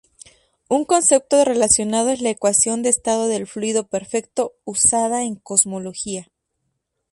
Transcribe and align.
Un 0.67 0.83
concepto 0.83 1.45
relacionado 1.45 2.09
es 2.09 2.21
la 2.21 2.31
ecuación 2.31 2.81
de 2.81 2.89
estado 2.89 3.27
del 3.27 3.45
fluido 3.45 3.85
perfecto, 3.85 4.55
usada 4.65 5.21
en 5.23 5.35
Cosmología. 5.35 6.31